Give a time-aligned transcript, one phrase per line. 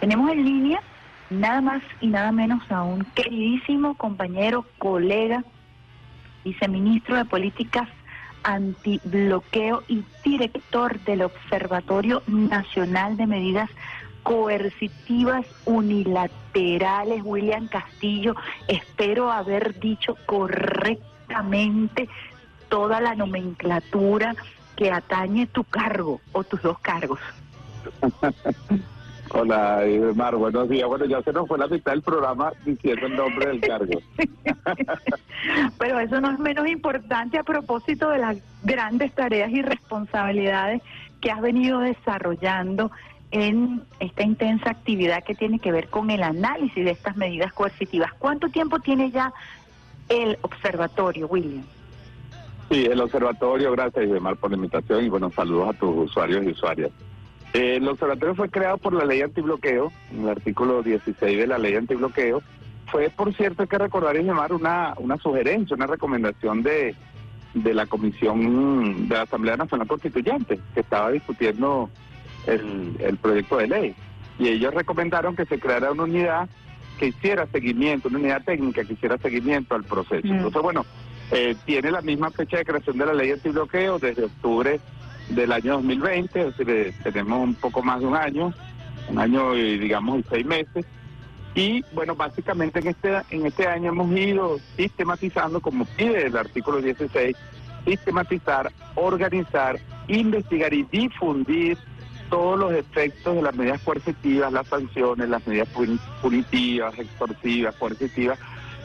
[0.00, 0.80] Tenemos en línea
[1.30, 5.44] nada más y nada menos a un queridísimo compañero, colega,
[6.44, 7.88] viceministro de Políticas
[8.44, 13.68] Antibloqueo y director del Observatorio Nacional de Medidas
[14.22, 18.36] Coercitivas Unilaterales, William Castillo.
[18.68, 22.08] Espero haber dicho correctamente
[22.68, 24.36] toda la nomenclatura
[24.76, 27.18] que atañe tu cargo o tus dos cargos.
[29.30, 29.84] Hola,
[30.14, 30.88] Mar, buenos días.
[30.88, 34.00] Bueno, ya se nos fue la mitad del programa diciendo el nombre del cargo.
[35.78, 40.82] Pero eso no es menos importante a propósito de las grandes tareas y responsabilidades
[41.20, 42.90] que has venido desarrollando
[43.30, 48.12] en esta intensa actividad que tiene que ver con el análisis de estas medidas coercitivas.
[48.18, 49.32] ¿Cuánto tiempo tiene ya
[50.08, 51.64] el observatorio, William?
[52.70, 56.50] Sí, el observatorio, gracias Mar por la invitación y buenos saludos a tus usuarios y
[56.50, 56.90] usuarias.
[57.52, 61.58] Eh, el observatorio fue creado por la ley antibloqueo, en el artículo 16 de la
[61.58, 62.42] ley antibloqueo.
[62.86, 66.94] Fue, por cierto, hay que recordar y llamar una, una sugerencia, una recomendación de,
[67.54, 71.90] de la Comisión de la Asamblea Nacional Constituyente, que estaba discutiendo
[72.46, 73.94] el, el proyecto de ley.
[74.38, 76.48] Y ellos recomendaron que se creara una unidad
[76.98, 80.26] que hiciera seguimiento, una unidad técnica que hiciera seguimiento al proceso.
[80.26, 80.32] Mm.
[80.32, 80.84] Entonces, bueno,
[81.30, 84.80] eh, tiene la misma fecha de creación de la ley antibloqueo desde octubre
[85.30, 88.52] del año 2020, es decir, tenemos un poco más de un año,
[89.08, 90.86] un año y digamos seis meses.
[91.54, 96.80] Y bueno, básicamente en este, en este año hemos ido sistematizando, como pide el artículo
[96.80, 97.36] 16,
[97.84, 101.78] sistematizar, organizar, investigar y difundir
[102.30, 105.68] todos los efectos de las medidas coercitivas, las sanciones, las medidas
[106.20, 108.38] punitivas, extorsivas, coercitivas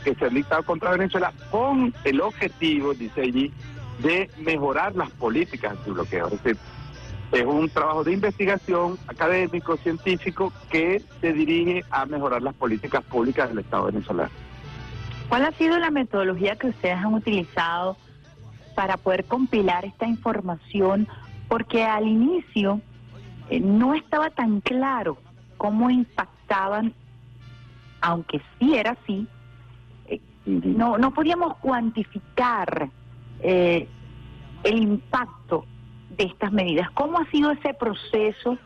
[0.03, 3.51] que se han dictado contra Venezuela con el objetivo, dice allí,
[3.99, 6.27] de mejorar las políticas antibloqueo.
[6.27, 6.57] Es decir,
[7.31, 13.49] es un trabajo de investigación académico, científico, que se dirige a mejorar las políticas públicas
[13.49, 14.29] del Estado venezolano.
[15.29, 17.97] ¿Cuál ha sido la metodología que ustedes han utilizado
[18.75, 21.07] para poder compilar esta información?
[21.47, 22.81] Porque al inicio
[23.49, 25.17] eh, no estaba tan claro
[25.57, 26.93] cómo impactaban,
[28.01, 29.27] aunque sí era así,
[30.07, 32.89] eh, no, no podíamos cuantificar
[33.43, 33.87] eh,
[34.63, 35.65] el impacto
[36.09, 36.89] de estas medidas.
[36.91, 38.57] ¿Cómo ha sido ese proceso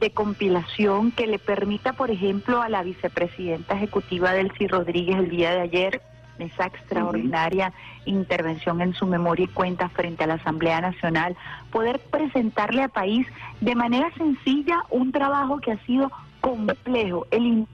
[0.00, 5.50] de compilación que le permita, por ejemplo, a la vicepresidenta ejecutiva Delcy Rodríguez el día
[5.50, 6.02] de ayer,
[6.38, 7.72] esa extraordinaria
[8.04, 11.36] intervención en su memoria y cuenta frente a la Asamblea Nacional,
[11.72, 13.26] poder presentarle al país
[13.60, 17.66] de manera sencilla un trabajo que ha sido complejo, el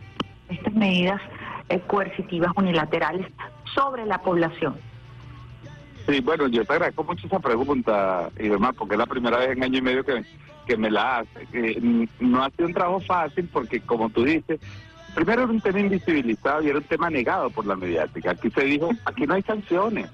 [0.48, 1.21] estas medidas
[1.69, 3.26] eh, coercitivas unilaterales
[3.75, 4.76] sobre la población.
[6.06, 9.50] Sí, bueno, yo te agradezco mucho esa pregunta y demás, porque es la primera vez
[9.50, 10.22] en año y medio que,
[10.66, 11.81] que me la hace.
[12.20, 14.60] no ha sido un trabajo fácil porque, como tú dices,
[15.15, 18.32] primero era un tema invisibilizado y era un tema negado por la mediática.
[18.32, 20.10] Aquí se dijo, aquí no hay sanciones.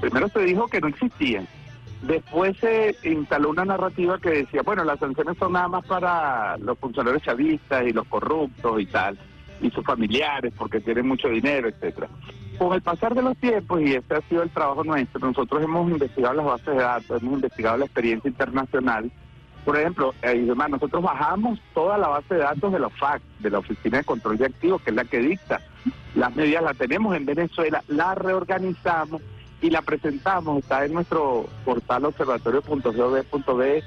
[0.00, 1.48] Primero se dijo que no existían.
[2.02, 6.78] Después se instaló una narrativa que decía, bueno, las sanciones son nada más para los
[6.78, 9.18] funcionarios chavistas y los corruptos y tal,
[9.60, 12.08] y sus familiares porque tienen mucho dinero, etcétera
[12.60, 15.90] con el pasar de los tiempos, y este ha sido el trabajo nuestro, nosotros hemos
[15.90, 19.10] investigado las bases de datos, hemos investigado la experiencia internacional.
[19.64, 23.60] Por ejemplo, eh, nosotros bajamos toda la base de datos de la OFAC, de la
[23.60, 25.62] Oficina de Control de Activos, que es la que dicta
[26.14, 29.22] las medidas, la tenemos en Venezuela, la reorganizamos
[29.62, 33.84] y la presentamos, está en nuestro portal observatorio.gov.be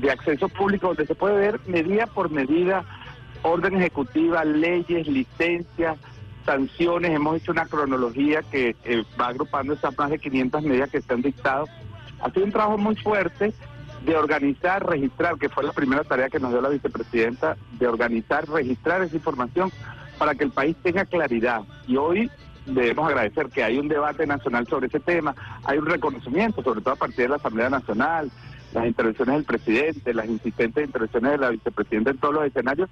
[0.00, 2.82] de acceso público, donde se puede ver medida por medida,
[3.42, 5.98] orden ejecutiva, leyes, licencias,
[6.46, 11.02] sanciones, hemos hecho una cronología que eh, va agrupando esas más de 500 medidas que
[11.02, 11.66] se han dictado.
[12.20, 13.52] Ha sido un trabajo muy fuerte
[14.04, 18.48] de organizar, registrar, que fue la primera tarea que nos dio la vicepresidenta, de organizar,
[18.48, 19.70] registrar esa información
[20.18, 21.62] para que el país tenga claridad.
[21.86, 22.30] Y hoy
[22.64, 25.34] debemos agradecer que hay un debate nacional sobre ese tema,
[25.64, 28.30] hay un reconocimiento, sobre todo a partir de la Asamblea Nacional,
[28.72, 32.88] las intervenciones del presidente, las insistentes intervenciones de la vicepresidenta en todos los escenarios,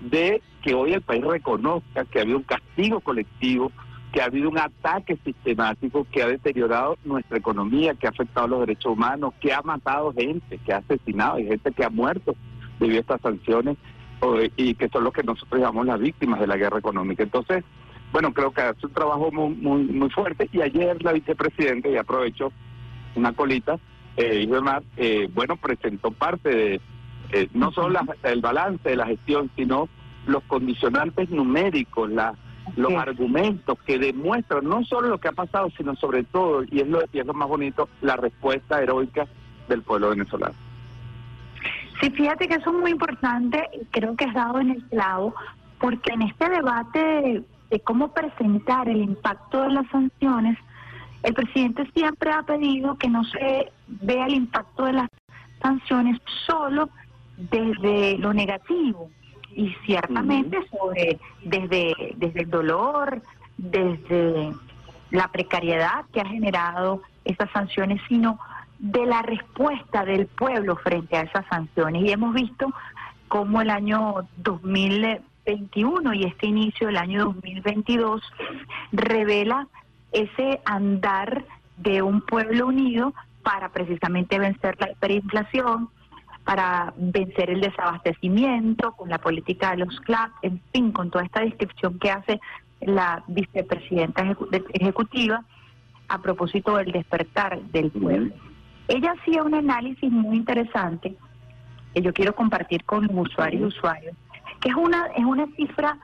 [0.00, 3.72] de que hoy el país reconozca que ha habido un castigo colectivo,
[4.12, 8.60] que ha habido un ataque sistemático que ha deteriorado nuestra economía, que ha afectado los
[8.60, 12.34] derechos humanos, que ha matado gente, que ha asesinado, hay gente que ha muerto
[12.80, 13.76] debido a estas sanciones
[14.56, 17.22] y que son los que nosotros llamamos las víctimas de la guerra económica.
[17.22, 17.64] Entonces,
[18.12, 21.96] bueno, creo que hace un trabajo muy, muy, muy fuerte y ayer la vicepresidenta, y
[21.96, 22.52] aprovecho
[23.14, 23.78] una colita,
[24.16, 26.80] eh, demás, eh, bueno, presentó parte de
[27.30, 29.88] eh, no solo el balance de la gestión, sino
[30.28, 32.34] los condicionantes numéricos, la,
[32.76, 36.88] los argumentos que demuestran no solo lo que ha pasado, sino sobre todo, y es
[36.88, 39.26] lo, y es lo más bonito, la respuesta heroica
[39.68, 40.54] del pueblo venezolano.
[42.00, 45.34] Sí, fíjate que eso es muy importante, creo que has dado en el clavo,
[45.80, 50.58] porque en este debate de cómo presentar el impacto de las sanciones,
[51.22, 55.08] el presidente siempre ha pedido que no se vea el impacto de las
[55.60, 56.88] sanciones solo
[57.36, 59.10] desde lo negativo
[59.58, 63.20] y ciertamente sobre desde desde el dolor,
[63.56, 64.52] desde
[65.10, 68.38] la precariedad que ha generado esas sanciones, sino
[68.78, 72.04] de la respuesta del pueblo frente a esas sanciones.
[72.04, 72.72] Y hemos visto
[73.26, 78.22] cómo el año 2021 y este inicio del año 2022
[78.92, 79.66] revela
[80.12, 81.44] ese andar
[81.78, 83.12] de un pueblo unido
[83.42, 85.90] para precisamente vencer la hiperinflación,
[86.48, 91.40] para vencer el desabastecimiento, con la política de los CLAP, en fin, con toda esta
[91.40, 92.40] descripción que hace
[92.80, 94.34] la vicepresidenta
[94.72, 95.44] ejecutiva
[96.08, 98.32] a propósito del despertar del pueblo.
[98.88, 101.14] Ella hacía un análisis muy interesante
[101.92, 104.16] que yo quiero compartir con los usuarios y usuarios,
[104.62, 105.98] que es una, es una cifra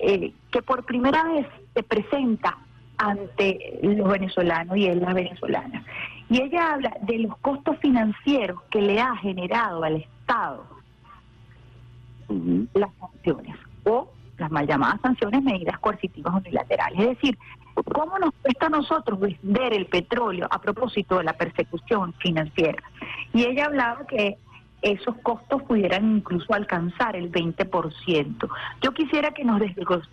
[0.00, 2.58] eh, que por primera vez se presenta
[2.98, 5.82] ante los venezolanos y en las venezolanas.
[6.28, 10.66] Y ella habla de los costos financieros que le ha generado al Estado
[12.74, 17.00] las sanciones o las mal llamadas sanciones, medidas coercitivas unilaterales.
[17.00, 17.38] Es decir,
[17.92, 22.82] ¿cómo nos cuesta a nosotros vender el petróleo a propósito de la persecución financiera?
[23.32, 24.36] Y ella hablaba que
[24.82, 28.48] esos costos pudieran incluso alcanzar el 20%.
[28.80, 29.60] Yo quisiera que nos,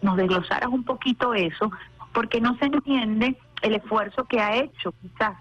[0.02, 1.72] nos desglosaras un poquito eso,
[2.14, 5.36] porque no se entiende el esfuerzo que ha hecho quizás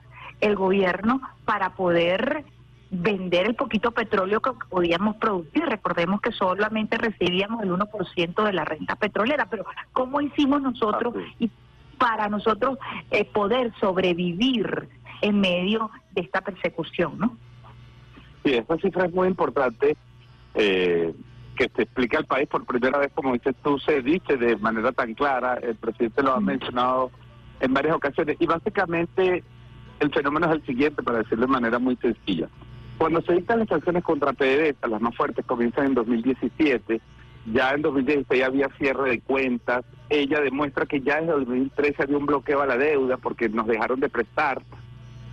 [0.44, 2.44] el gobierno para poder
[2.90, 5.64] vender el poquito petróleo que podíamos producir.
[5.64, 11.50] Recordemos que solamente recibíamos el 1% de la renta petrolera, pero ¿cómo hicimos nosotros y
[11.98, 12.78] para nosotros
[13.10, 14.88] eh, poder sobrevivir
[15.22, 17.36] en medio de esta persecución, no?
[18.44, 19.96] Sí, esta cifra es muy importante.
[20.54, 21.14] Eh,
[21.56, 24.90] que se explica al país por primera vez, como dices tú, se dice de manera
[24.90, 27.12] tan clara, el presidente lo ha mencionado
[27.60, 29.44] en varias ocasiones, y básicamente
[30.00, 32.48] el fenómeno es el siguiente, para decirlo de manera muy sencilla.
[32.98, 37.00] Cuando se dictan las sanciones contra PDVSA, las más fuertes comienzan en 2017,
[37.52, 42.26] ya en 2016 había cierre de cuentas, ella demuestra que ya desde 2013 había un
[42.26, 44.62] bloqueo a la deuda porque nos dejaron de prestar,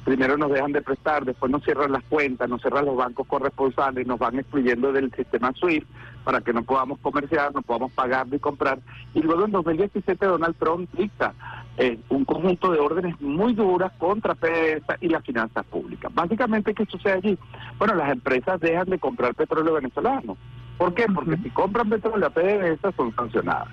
[0.04, 4.08] primero nos dejan de prestar, después nos cierran las cuentas, nos cierran los bancos corresponsales,
[4.08, 5.88] nos van excluyendo del sistema SWIFT
[6.24, 8.80] para que no podamos comerciar, no podamos pagar ni comprar.
[9.14, 11.34] Y luego en 2017 Donald Trump dicta
[11.78, 16.14] eh, un conjunto de órdenes muy duras contra PDVSA y las finanzas públicas.
[16.14, 17.38] Básicamente, ¿qué sucede allí?
[17.78, 20.38] Bueno, las empresas dejan de comprar petróleo venezolano.
[20.78, 21.06] ¿Por qué?
[21.14, 23.70] Porque si compran petróleo a PDVSA son sancionadas.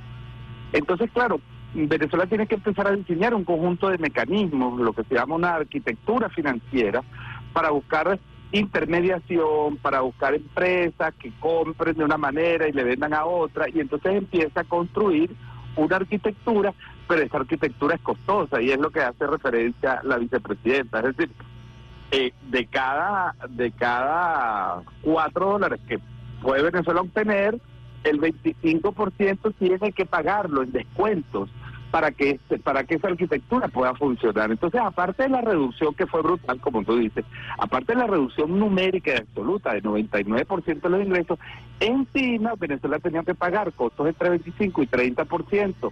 [0.73, 1.41] Entonces, claro,
[1.75, 5.55] Venezuela tiene que empezar a diseñar un conjunto de mecanismos, lo que se llama una
[5.55, 7.03] arquitectura financiera,
[7.53, 8.19] para buscar
[8.53, 13.81] intermediación, para buscar empresas que compren de una manera y le vendan a otra, y
[13.81, 15.31] entonces empieza a construir
[15.77, 16.73] una arquitectura,
[17.07, 21.31] pero esa arquitectura es costosa y es lo que hace referencia la vicepresidenta, es decir,
[22.11, 26.01] eh, de cada de cada cuatro dólares que
[26.41, 27.61] puede Venezuela obtener,
[28.05, 31.51] el 25% tiene que pagarlo en descuentos
[31.91, 34.51] para que para que esa arquitectura pueda funcionar.
[34.51, 37.25] Entonces, aparte de la reducción que fue brutal, como tú dices,
[37.59, 41.39] aparte de la reducción numérica y absoluta de 99% de los ingresos,
[41.81, 45.91] encima Venezuela tenía que pagar costos entre 25 y 30%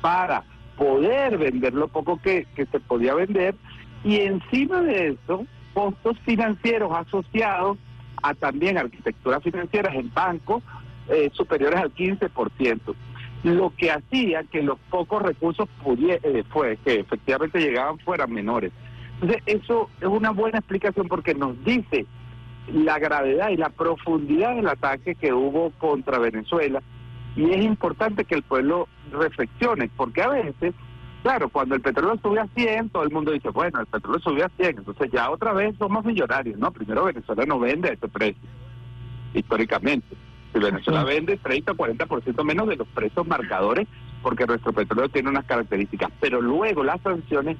[0.00, 0.44] para
[0.76, 3.54] poder vender lo poco que, que se podía vender
[4.02, 5.44] y encima de eso,
[5.74, 7.78] costos financieros asociados
[8.22, 10.62] a también arquitecturas financieras en bancos
[11.08, 12.94] eh, superiores al 15%,
[13.42, 18.72] lo que hacía que los pocos recursos eh, fue, que efectivamente llegaban fueran menores.
[19.14, 22.06] Entonces, eso es una buena explicación porque nos dice
[22.72, 26.82] la gravedad y la profundidad del ataque que hubo contra Venezuela
[27.36, 30.74] y es importante que el pueblo reflexione, porque a veces,
[31.22, 34.46] claro, cuando el petróleo sube a 100, todo el mundo dice, bueno, el petróleo subió
[34.46, 36.72] a 100, entonces ya otra vez somos millonarios, ¿no?
[36.72, 38.42] Primero Venezuela no vende a ese precio,
[39.32, 40.16] históricamente.
[40.52, 43.86] Si Venezuela vende 30 o 40% menos de los precios marcadores
[44.22, 47.56] porque nuestro petróleo tiene unas características, pero luego las sanciones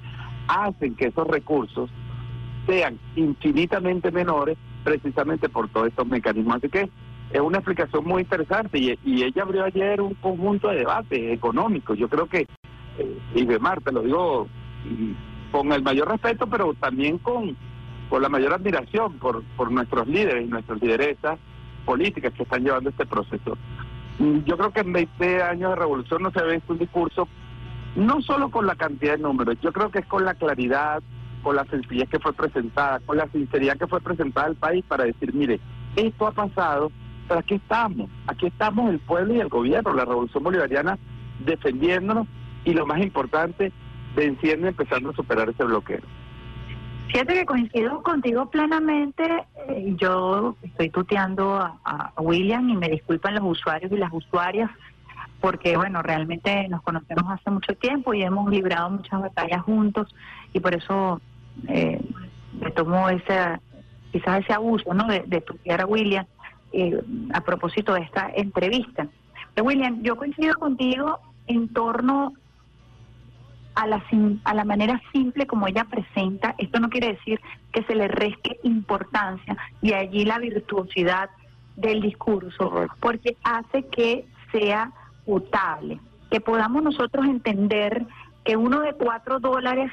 [0.48, 1.90] hacen que esos recursos
[2.66, 6.56] sean infinitamente menores precisamente por todos estos mecanismos.
[6.56, 6.90] Así que
[7.30, 11.96] es una explicación muy interesante y, ella abrió ayer un conjunto de debates económicos.
[11.96, 12.46] Yo creo que,
[12.98, 14.48] eh, y de Marta, lo digo
[15.52, 17.56] con el mayor respeto, pero también con,
[18.08, 21.38] con la mayor admiración por, por nuestros líderes y nuestras lideresas
[21.84, 23.56] políticas que están llevando este proceso.
[24.18, 27.28] Mm, yo creo que en 20 años de revolución no se ve visto un discurso,
[27.96, 31.02] no solo con la cantidad de números, yo creo que es con la claridad,
[31.42, 35.04] con la sencillez que fue presentada, con la sinceridad que fue presentada al país para
[35.04, 35.60] decir, mire,
[35.96, 36.92] esto ha pasado,
[37.26, 40.98] Pero aquí estamos, aquí estamos el pueblo y el gobierno, la revolución bolivariana
[41.44, 42.26] defendiéndonos
[42.64, 43.72] y lo más importante,
[44.14, 46.00] venciendo y empezando a superar ese bloqueo.
[47.12, 49.24] Fíjate que coincido contigo plenamente.
[49.68, 54.70] Eh, yo estoy tuteando a, William y me disculpan los usuarios y las usuarias
[55.40, 60.14] porque, bueno, realmente nos conocemos hace mucho tiempo y hemos librado muchas batallas juntos
[60.52, 61.20] y por eso
[61.66, 62.00] eh,
[62.60, 63.58] me tomo ese,
[64.12, 65.08] quizás ese abuso, ¿no?
[65.08, 66.26] De, tutear a William
[66.72, 67.02] eh,
[67.32, 69.08] a propósito de esta entrevista.
[69.60, 72.34] William, yo coincido contigo en torno
[73.80, 74.04] a la,
[74.44, 77.40] a la manera simple como ella presenta, esto no quiere decir
[77.72, 81.30] que se le reste importancia y allí la virtuosidad
[81.76, 84.92] del discurso, porque hace que sea
[85.24, 85.98] potable,
[86.30, 88.04] que podamos nosotros entender
[88.44, 89.90] que uno de cuatro dólares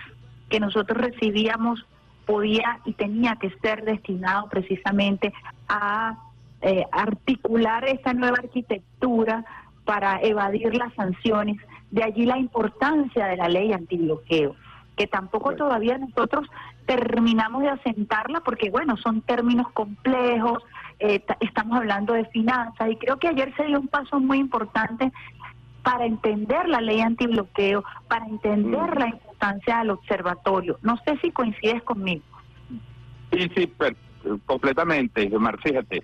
[0.50, 1.86] que nosotros recibíamos
[2.26, 5.34] podía y tenía que ser destinado precisamente
[5.70, 6.18] a
[6.62, 9.46] eh, articular esta nueva arquitectura
[9.86, 11.56] para evadir las sanciones
[11.92, 14.56] de allí la importancia de la ley antibloqueo,
[14.96, 16.48] que tampoco todavía nosotros
[16.86, 20.64] terminamos de asentarla porque, bueno, son términos complejos,
[21.00, 25.12] eh, estamos hablando de finanzas y creo que ayer se dio un paso muy importante
[25.84, 29.00] para entender la ley antibloqueo, para entender mm.
[29.00, 30.80] la importancia del observatorio.
[30.82, 32.24] No sé si coincides conmigo.
[33.32, 33.74] Sí, sí,
[34.46, 36.04] completamente, Omar, fíjate.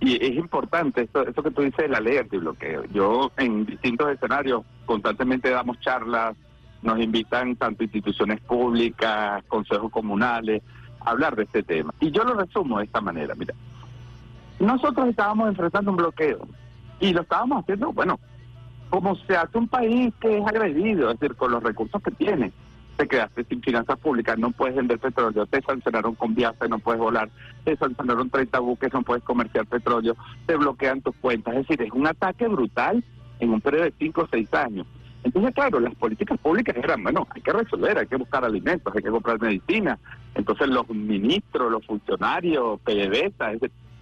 [0.00, 2.84] Y es importante esto, esto que tú dices de la ley antibloqueo.
[2.92, 6.36] Yo en distintos escenarios constantemente damos charlas,
[6.82, 10.62] nos invitan tanto instituciones públicas, consejos comunales,
[11.00, 11.92] a hablar de este tema.
[12.00, 13.54] Y yo lo resumo de esta manera, mira.
[14.60, 16.46] Nosotros estábamos enfrentando un bloqueo
[17.00, 18.18] y lo estábamos haciendo, bueno,
[18.90, 22.52] como se hace un país que es agredido, es decir, con los recursos que tiene
[22.98, 27.00] te quedaste sin finanzas públicas, no puedes vender petróleo, te sancionaron con viajes, no puedes
[27.00, 27.30] volar,
[27.64, 31.54] te sancionaron 30 buques, no puedes comerciar petróleo, te bloquean tus cuentas.
[31.54, 33.04] Es decir, es un ataque brutal
[33.38, 34.86] en un periodo de 5 o 6 años.
[35.22, 39.02] Entonces, claro, las políticas públicas eran, bueno, hay que resolver, hay que buscar alimentos, hay
[39.02, 39.96] que comprar medicina.
[40.34, 43.52] Entonces, los ministros, los funcionarios, PDVSA,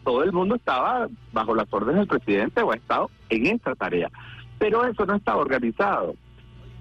[0.04, 4.10] todo el mundo estaba bajo las órdenes del presidente o ha estado en esa tarea.
[4.58, 6.14] Pero eso no estaba organizado.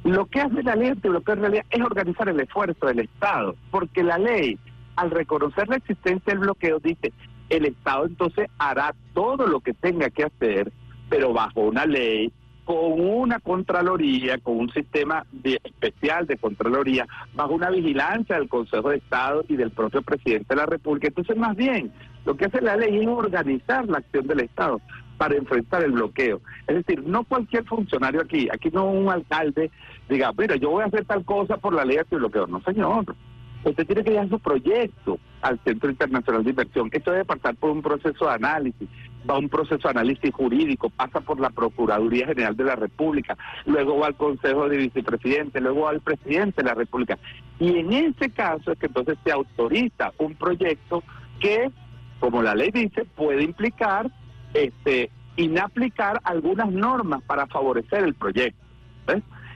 [0.05, 4.03] Lo que hace la ley antibloqueo en realidad es organizar el esfuerzo del Estado, porque
[4.03, 4.55] la ley,
[4.95, 7.11] al reconocer la existencia del bloqueo, dice,
[7.49, 10.71] el Estado entonces hará todo lo que tenga que hacer,
[11.09, 12.31] pero bajo una ley,
[12.65, 18.97] con una Contraloría, con un sistema especial de Contraloría, bajo una vigilancia del Consejo de
[18.97, 21.07] Estado y del propio presidente de la República.
[21.07, 21.91] Entonces, más bien,
[22.25, 24.79] lo que hace la ley es organizar la acción del Estado
[25.17, 26.41] para enfrentar el bloqueo.
[26.67, 29.71] Es decir, no cualquier funcionario aquí, aquí no un alcalde
[30.09, 32.47] diga, mira, yo voy a hacer tal cosa por la ley de bloqueo.
[32.47, 33.15] No, señor.
[33.63, 36.89] Usted tiene que llevar su proyecto al Centro Internacional de Inversión.
[36.91, 38.87] Esto debe pasar por un proceso de análisis,
[39.27, 43.97] va un proceso de análisis jurídico, pasa por la Procuraduría General de la República, luego
[43.97, 47.17] va al Consejo de Vicepresidente, luego va al Presidente de la República.
[47.59, 51.03] Y en ese caso es que entonces se autoriza un proyecto
[51.39, 51.71] que,
[52.19, 54.11] como la ley dice, puede implicar
[54.55, 58.63] este, inaplicar algunas normas para favorecer el proyecto.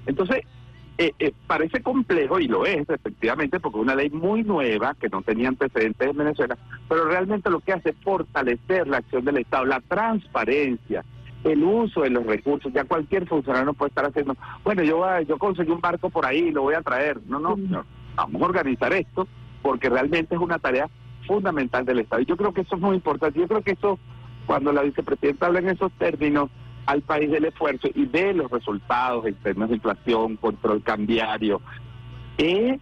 [0.06, 0.44] Entonces,
[0.98, 5.08] eh, eh, parece complejo, y lo es efectivamente, porque es una ley muy nueva que
[5.08, 6.58] no tenía antecedentes en Venezuela,
[6.90, 11.06] pero realmente lo que hace es fortalecer la acción del Estado, la transparencia,
[11.46, 12.74] el uso de los recursos.
[12.74, 16.40] Ya cualquier funcionario no puede estar haciendo, bueno, yo, yo conseguí un barco por ahí
[16.40, 17.22] y lo voy a traer.
[17.28, 19.26] No, no, no, vamos a organizar esto
[19.62, 20.90] porque realmente es una tarea
[21.26, 22.22] fundamental del Estado.
[22.22, 23.40] Y yo creo que eso es muy importante.
[23.40, 24.00] Yo creo que eso
[24.50, 26.50] cuando la vicepresidenta habla en esos términos
[26.88, 31.62] al país del esfuerzo y ve los resultados en términos de inflación, control cambiario,
[32.36, 32.80] es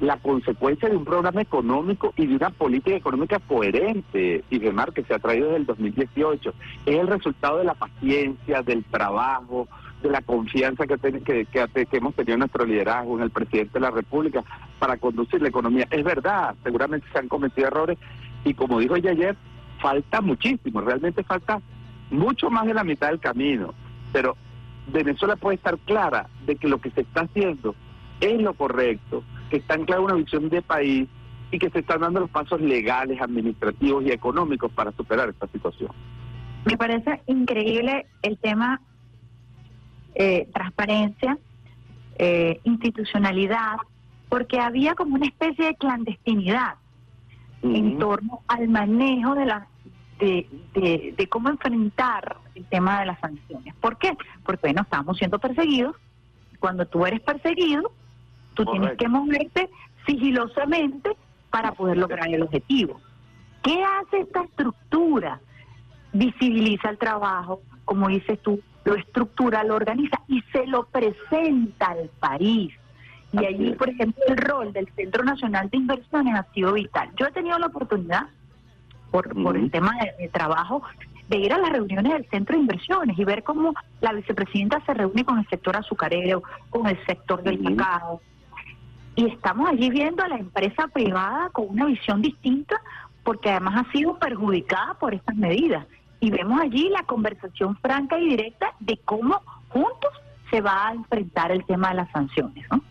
[0.00, 5.04] la consecuencia de un programa económico y de una política económica coherente, y demás que
[5.04, 6.54] se ha traído desde el 2018.
[6.86, 9.68] Es el resultado de la paciencia, del trabajo,
[10.02, 13.74] de la confianza que, que, que, que, hemos tenido en nuestro liderazgo, en el presidente
[13.74, 14.42] de la República,
[14.78, 15.86] para conducir la economía.
[15.90, 17.98] Es verdad, seguramente se han cometido errores,
[18.42, 19.36] y como dijo ella ayer,
[19.80, 21.60] falta muchísimo, realmente falta
[22.10, 23.74] mucho más de la mitad del camino,
[24.12, 24.36] pero
[24.88, 27.74] Venezuela puede estar clara de que lo que se está haciendo
[28.20, 31.08] es lo correcto, que está en clara una visión de país
[31.50, 35.90] y que se están dando los pasos legales, administrativos y económicos para superar esta situación.
[36.64, 38.80] Me parece increíble el tema
[40.14, 41.38] eh, transparencia,
[42.18, 43.76] eh, institucionalidad,
[44.28, 46.74] porque había como una especie de clandestinidad
[47.62, 49.66] en torno al manejo de, la,
[50.20, 53.74] de, de, cómo enfrentar el tema de las sanciones.
[53.76, 54.16] ¿Por qué?
[54.44, 55.96] Porque, bueno, estamos siendo perseguidos.
[56.58, 57.90] Cuando tú eres perseguido,
[58.54, 59.70] tú tienes que moverte
[60.06, 61.10] sigilosamente
[61.50, 63.00] para poder lograr el objetivo.
[63.62, 65.40] ¿Qué hace esta estructura?
[66.12, 72.10] visibiliza el trabajo, como dices tú, lo estructura, lo organiza y se lo presenta al
[72.20, 72.72] país.
[73.32, 77.10] Y allí, por ejemplo, el rol del Centro Nacional de Inversiones ha sido vital.
[77.16, 78.26] Yo he tenido la oportunidad,
[79.10, 80.82] por, por el tema de, trabajo,
[81.28, 84.94] de ir a las reuniones del Centro de Inversiones y ver cómo la vicepresidenta se
[84.94, 88.20] reúne con el sector azucarero, con el sector del cacao.
[89.16, 92.80] Y estamos allí viendo a la empresa privada con una visión distinta,
[93.24, 95.86] porque además ha sido perjudicada por estas medidas.
[96.20, 100.10] Y vemos allí la conversación franca y directa de cómo juntos
[100.50, 102.82] se va a enfrentar el tema de las sanciones, ¿no?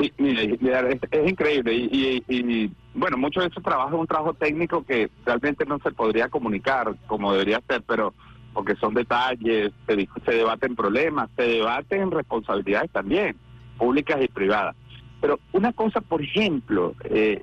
[0.00, 5.64] Sí, es, increíble y, bueno, mucho de ese trabajo es un trabajo técnico que realmente
[5.64, 8.14] no se podría comunicar como debería ser, pero
[8.52, 13.36] porque son detalles, se, se debaten problemas, se debaten responsabilidades también,
[13.78, 14.76] públicas y privadas.
[15.20, 17.40] Pero una cosa, por ejemplo, eh,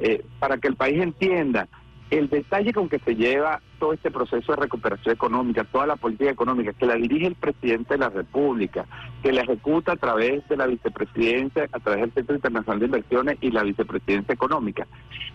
[0.00, 1.68] eh, para que el país entienda,
[2.18, 6.30] el detalle con que se lleva todo este proceso de recuperación económica, toda la política
[6.30, 8.86] económica, que la dirige el presidente de la República,
[9.22, 13.38] que la ejecuta a través de la vicepresidencia, a través del Centro Internacional de Inversiones
[13.40, 14.86] y la vicepresidencia económica,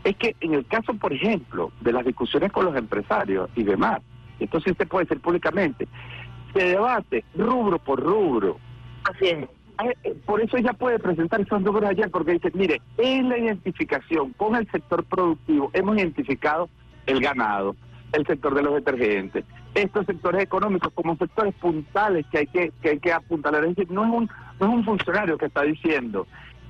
[0.03, 4.01] es que en el caso, por ejemplo, de las discusiones con los empresarios y demás,
[4.39, 5.87] esto sí se puede decir públicamente,
[6.53, 8.57] se debate rubro por rubro.
[9.03, 9.58] Así es
[10.25, 14.55] por eso ella puede presentar esos números ayer, porque dice, mire, en la identificación con
[14.55, 16.69] el sector productivo hemos identificado
[17.05, 17.75] el ganado,
[18.11, 22.89] el sector de los detergentes, estos sectores económicos como sectores puntales que hay que, que
[22.89, 23.63] hay que apuntalar.
[23.63, 26.27] Es decir, no es un, no es un funcionario que está diciendo,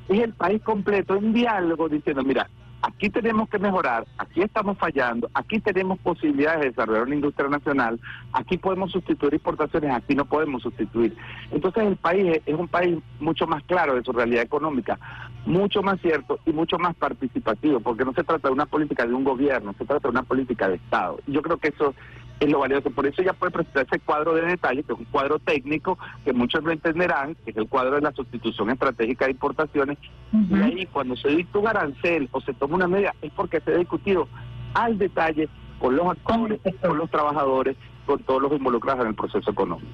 [0.08, 2.50] es el país completo en diálogo diciendo, mira,
[2.82, 8.00] aquí tenemos que mejorar, aquí estamos fallando, aquí tenemos posibilidades de desarrollar una industria nacional,
[8.34, 11.16] aquí podemos sustituir exportaciones, aquí no podemos sustituir.
[11.52, 15.00] Entonces el país es un país mucho más claro de su realidad económica,
[15.46, 19.14] mucho más cierto y mucho más participativo, porque no se trata de una política de
[19.14, 21.20] un gobierno, se trata de una política de Estado.
[21.28, 21.94] Yo creo que eso
[22.40, 22.90] es lo valioso.
[22.92, 26.34] Por eso ya puede presentar ese cuadro de detalle, que es un cuadro técnico, que
[26.34, 29.98] muchos lo entenderán, que es el cuadro de la sustitución estratégica de importaciones.
[30.32, 33.72] Y ahí, cuando se dicta un arancel o se toma una medida, es porque se
[33.72, 34.28] ha discutido
[34.74, 39.52] al detalle con los actores, con los trabajadores, con todos los involucrados en el proceso
[39.52, 39.88] económico.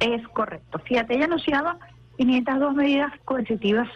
[0.00, 0.78] Es correcto.
[0.80, 1.78] Fíjate, ella anunciaba
[2.16, 3.88] 502 medidas coercitivas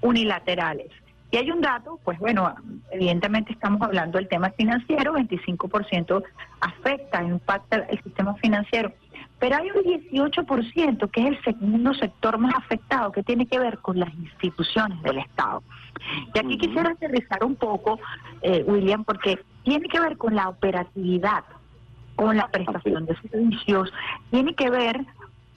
[0.00, 0.90] unilaterales.
[1.30, 2.54] Y hay un dato, pues bueno,
[2.92, 6.22] evidentemente estamos hablando del tema financiero, 25%
[6.60, 8.92] afecta, impacta el sistema financiero,
[9.38, 13.78] pero hay un 18% que es el segundo sector más afectado, que tiene que ver
[13.78, 15.62] con las instituciones del Estado.
[16.34, 17.98] Y aquí quisiera aterrizar un poco,
[18.42, 21.44] eh, William, porque tiene que ver con la operatividad,
[22.14, 23.92] con la prestación de servicios,
[24.30, 25.04] tiene que ver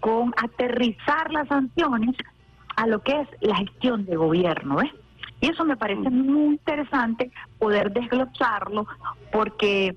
[0.01, 2.15] con aterrizar las sanciones
[2.75, 4.91] a lo que es la gestión de gobierno, ¿ves?
[5.41, 8.87] Y eso me parece muy interesante poder desglosarlo
[9.31, 9.95] porque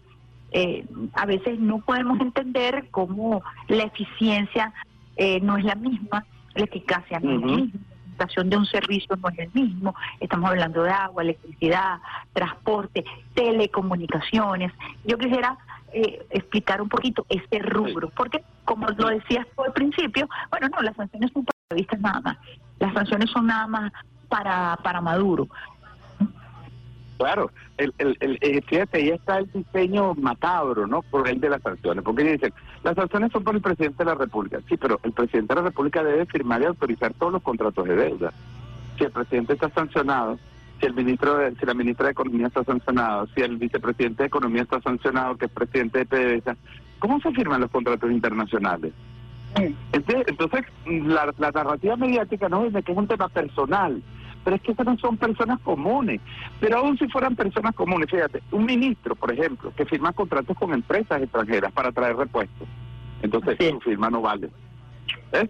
[0.53, 4.73] eh, a veces no podemos entender cómo la eficiencia
[5.17, 7.81] eh, no es la misma, la eficacia no es la misma
[8.12, 9.95] la prestación de un servicio no es el mismo.
[10.21, 11.99] Estamos hablando de agua, electricidad,
[12.33, 14.73] transporte, telecomunicaciones.
[15.05, 15.57] Yo quisiera
[15.93, 20.83] eh, explicar un poquito este rubro, porque como lo decías tú al principio, bueno, no,
[20.83, 22.37] las sanciones son para vistas nada más.
[22.79, 23.93] Las sanciones son nada más
[24.29, 25.49] para, para Maduro.
[27.23, 31.03] Claro, el, el, el, eh, fíjate, ahí está el diseño macabro, ¿no?
[31.03, 34.17] Por el de las sanciones, porque dicen, las sanciones son por el presidente de la
[34.17, 34.59] República.
[34.69, 37.95] Sí, pero el presidente de la República debe firmar y autorizar todos los contratos de
[37.95, 38.33] deuda.
[38.99, 40.37] Si el presidente está sancionado,
[40.81, 44.27] si el ministro, de, si la ministra de Economía está sancionado, si el vicepresidente de
[44.27, 46.57] Economía está sancionado, que es presidente de PDVSA,
[46.99, 48.93] ¿cómo se firman los contratos internacionales?
[49.93, 54.03] Entonces, la, la narrativa mediática no dice que es un tema personal,
[54.45, 56.21] pero es que esas no son personas comunes.
[56.61, 60.73] Pero aún si fueran personas comunes, fíjate, un ministro, por ejemplo, que firma contratos con
[60.73, 62.69] empresas extranjeras para traer repuestos,
[63.23, 64.51] entonces su firma no vale.
[65.33, 65.49] ¿Eh?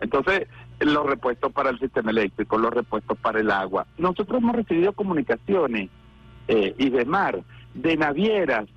[0.00, 0.46] Entonces,
[0.80, 3.86] los repuestos para el sistema eléctrico, los repuestos para el agua.
[3.98, 5.90] Nosotros hemos recibido comunicaciones
[6.46, 7.42] eh, y de mar,
[7.74, 8.68] de navieras,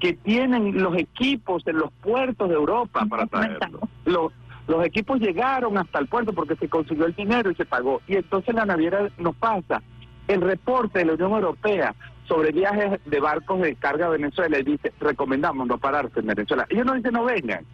[0.00, 3.80] que tienen los equipos en los puertos de Europa para traerlo.
[4.06, 4.32] Los,
[4.66, 8.00] los equipos llegaron hasta el puerto porque se consiguió el dinero y se pagó.
[8.06, 9.82] Y entonces la naviera nos pasa
[10.28, 11.94] el reporte de la Unión Europea
[12.24, 16.66] sobre viajes de barcos de carga a Venezuela y dice, recomendamos no pararse en Venezuela.
[16.70, 17.64] Ellos no dicen no vengan.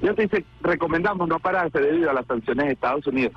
[0.00, 3.32] Ellos dicen, recomendamos no pararse debido a las sanciones de Estados Unidos.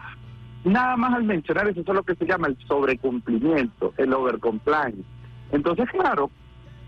[0.63, 5.03] Nada más al mencionar eso, eso es lo que se llama el sobrecumplimiento, el overcompliance.
[5.51, 6.31] Entonces, claro,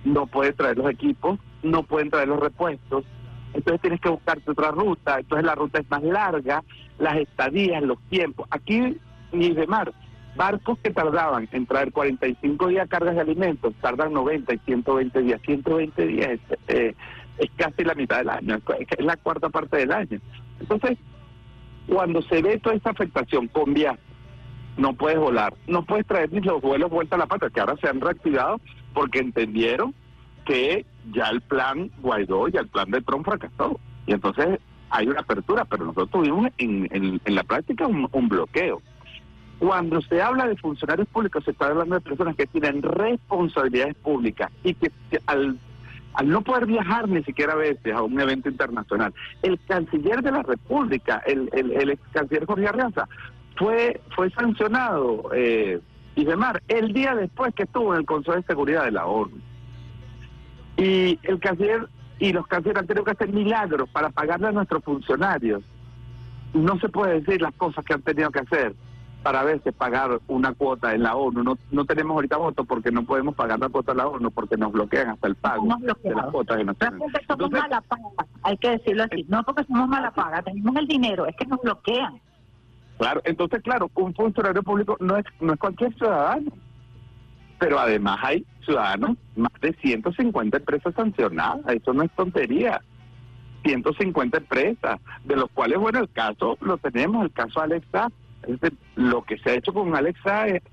[0.04, 3.06] no puede traer los equipos, no pueden traer los repuestos,
[3.54, 6.64] entonces tienes que buscarte otra ruta, entonces la ruta es más larga,
[7.00, 8.48] las estadías, los tiempos.
[8.52, 8.98] Aquí,
[9.32, 9.94] ni de mar,
[10.36, 15.42] barcos que tardaban en traer 45 días cargas de alimentos, tardan 90 y 120 días.
[15.42, 16.96] 120 días es, eh,
[17.38, 20.20] es casi la mitad del año, es la cuarta parte del año.
[20.60, 20.98] Entonces,
[21.88, 24.00] cuando se ve toda esta afectación con viajes,
[24.78, 27.76] no puedes volar, no puedes traer ni los vuelos vuelta a la pata, que ahora
[27.78, 28.62] se han reactivado
[28.94, 29.94] porque entendieron
[30.48, 33.80] que ya el plan Guaidó y el plan de Trump fracasó.
[34.06, 36.88] Y entonces hay una apertura, pero nosotros tuvimos en,
[37.24, 38.82] en, la práctica un, bloqueo.
[39.60, 44.50] Cuando se habla de funcionarios públicos, se está hablando de personas que tienen responsabilidades públicas
[44.64, 44.92] y que
[45.26, 45.60] al,
[46.14, 50.32] al no poder viajar ni siquiera a veces a un evento internacional, el canciller de
[50.32, 53.10] la República, el, el, el ex canciller Jorge Arreaza,
[53.58, 55.82] fue, fue sancionado, eh,
[56.16, 59.38] y demás, el día después que estuvo en el Consejo de Seguridad de la ONU.
[60.78, 61.88] Y el canciller
[62.20, 65.64] y los cancilleros han tenido que hacer milagros para pagarle a nuestros funcionarios.
[66.54, 68.76] No se puede decir las cosas que han tenido que hacer
[69.24, 71.44] para a veces pagar una cuota en la ONU.
[71.44, 74.58] No, no tenemos ahorita voto porque no podemos pagar la cuota en la ONU porque
[74.58, 75.68] nos bloquean hasta el pago
[76.04, 76.94] de las cuotas de nosotros.
[76.94, 78.04] No somos mala paga,
[78.44, 79.26] hay que decirlo así.
[79.28, 82.22] No porque somos mala paga, tenemos el dinero, es que nos bloquean.
[82.98, 86.52] Claro, entonces, claro, un funcionario público no es, no es cualquier ciudadano
[87.60, 92.82] pero además hay ciudadanos, más de 150 empresas sancionadas, eso no es tontería.
[93.64, 98.10] 150 empresas, de los cuales, bueno, el caso lo tenemos, el caso Alexa,
[98.96, 100.64] lo que se ha hecho con Alexa, es,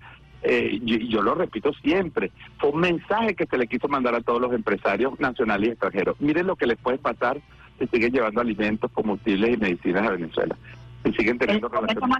[0.42, 4.20] eh, y yo, lo repito siempre, fue un mensaje que se le quiso mandar a
[4.20, 6.20] todos los empresarios nacionales y extranjeros.
[6.20, 7.40] Miren lo que les puede pasar
[7.78, 10.56] si siguen llevando alimentos, combustibles y medicinas a Venezuela.
[11.04, 12.18] Si siguen teniendo relaciones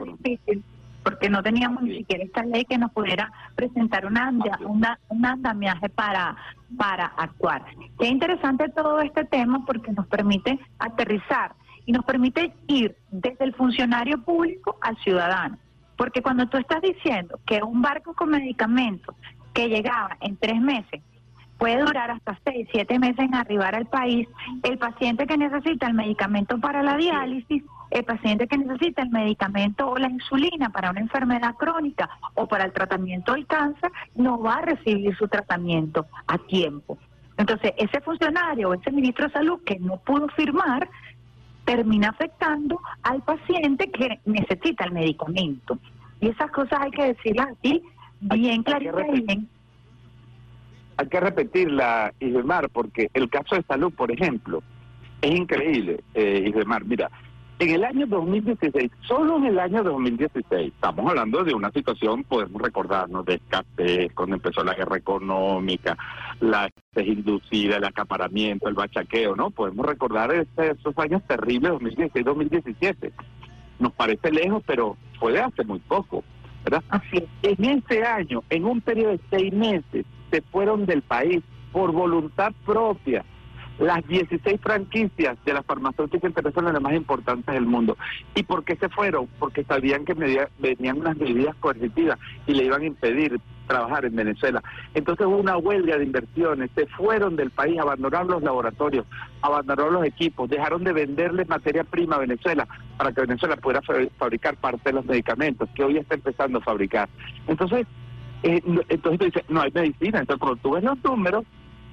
[1.04, 5.88] porque no teníamos ni siquiera esta ley que nos pudiera presentar una, una, un andamiaje
[5.90, 6.36] para,
[6.76, 7.64] para actuar.
[7.98, 11.52] Qué interesante todo este tema porque nos permite aterrizar
[11.86, 15.58] y nos permite ir desde el funcionario público al ciudadano.
[15.96, 19.14] Porque cuando tú estás diciendo que un barco con medicamentos
[19.52, 21.02] que llegaba en tres meses
[21.58, 24.26] puede durar hasta seis, siete meses en arribar al país,
[24.62, 27.62] el paciente que necesita el medicamento para la diálisis
[27.94, 32.64] el paciente que necesita el medicamento o la insulina para una enfermedad crónica o para
[32.64, 36.98] el tratamiento del cáncer no va a recibir su tratamiento a tiempo.
[37.37, 40.88] Entonces, ese funcionario o ese ministro de salud que no pudo firmar
[41.64, 45.78] termina afectando al paciente que necesita el medicamento.
[46.20, 47.80] Y esas cosas hay que decirlas así,
[48.20, 49.48] bien claritas y bien.
[50.96, 54.62] Hay que repetirla, Isbemar, porque el caso de salud, por ejemplo,
[55.22, 56.85] es increíble, eh, Isbemar.
[56.85, 57.11] Mira,
[57.58, 62.60] en el año 2016, solo en el año 2016, estamos hablando de una situación, podemos
[62.60, 65.96] recordarnos, de escasez, cuando empezó la guerra económica,
[66.40, 69.50] la escasez inducida, el acaparamiento, el bachaqueo, ¿no?
[69.50, 73.12] Podemos recordar esos años terribles, 2016-2017.
[73.78, 76.24] Nos parece lejos, pero fue de hace muy poco,
[76.64, 76.82] ¿verdad?
[76.88, 81.92] Así En ese año, en un periodo de seis meses, se fueron del país por
[81.92, 83.24] voluntad propia
[83.78, 87.96] las 16 franquicias de las farmacéuticas internacionales más importantes del mundo.
[88.34, 89.28] ¿Y por qué se fueron?
[89.38, 90.14] Porque sabían que
[90.58, 94.62] venían unas medidas coercitivas y le iban a impedir trabajar en Venezuela.
[94.94, 99.06] Entonces hubo una huelga de inversiones, se fueron del país, abandonaron los laboratorios,
[99.42, 103.82] abandonaron los equipos, dejaron de venderle materia prima a Venezuela para que Venezuela pudiera
[104.18, 107.08] fabricar parte de los medicamentos que hoy está empezando a fabricar.
[107.46, 107.87] Entonces,
[108.42, 110.20] eh, entonces tú dices, no hay medicina.
[110.20, 111.44] Entonces cuando tú ves los números,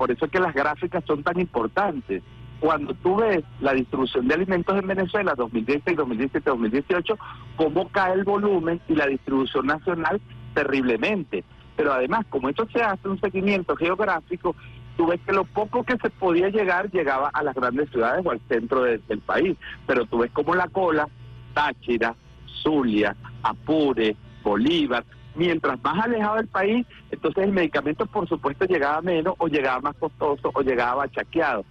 [0.01, 2.23] por eso es que las gráficas son tan importantes.
[2.59, 7.19] Cuando tú ves la distribución de alimentos en Venezuela 2016, 2017, 2018,
[7.55, 10.19] cómo cae el volumen y la distribución nacional
[10.55, 11.43] terriblemente.
[11.75, 14.55] Pero además, como esto se hace un seguimiento geográfico,
[14.97, 18.31] tú ves que lo poco que se podía llegar llegaba a las grandes ciudades o
[18.31, 19.55] al centro del país.
[19.85, 21.07] Pero tú ves como la cola,
[21.53, 22.15] Táchira,
[22.63, 29.35] Zulia, Apure, Bolívar, mientras más alejado del país, entonces el medicamento por supuesto llegaba menos
[29.37, 31.65] o llegaba más costoso o llegaba chaqueado.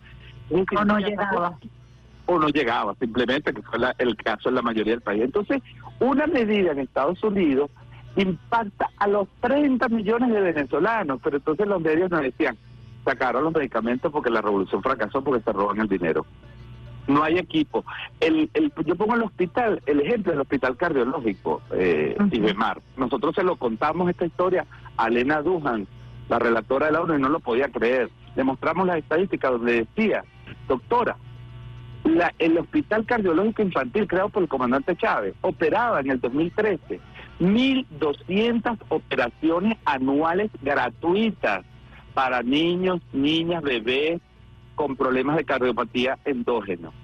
[0.50, 1.58] O no llegaba.
[2.26, 5.22] O no llegaba, simplemente, que fue el caso en la mayoría del país.
[5.22, 5.62] Entonces,
[5.98, 7.70] una medida en Estados Unidos
[8.16, 12.56] impacta a los 30 millones de venezolanos, pero entonces los medios nos decían,
[13.04, 16.26] sacaron los medicamentos porque la revolución fracasó porque se roban el dinero
[17.06, 17.84] no hay equipo.
[18.20, 22.16] El, el, yo pongo el hospital, el ejemplo del hospital cardiológico, eh,
[22.96, 25.86] Nosotros se lo contamos esta historia a Elena Duhan,
[26.28, 28.10] la relatora de la ONU, y no lo podía creer.
[28.36, 30.24] Le mostramos las estadísticas donde decía,
[30.68, 31.16] doctora,
[32.04, 37.00] la, el hospital cardiológico infantil creado por el comandante Chávez operaba en el 2013
[37.40, 41.64] 1.200 operaciones anuales gratuitas
[42.14, 44.20] para niños, niñas, bebés,
[44.80, 46.94] con problemas de cardiopatía endógeno.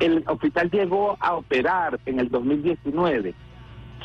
[0.00, 3.34] El hospital llegó a operar en el 2019